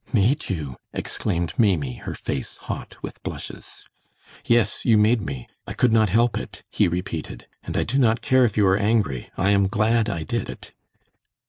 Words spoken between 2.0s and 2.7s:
face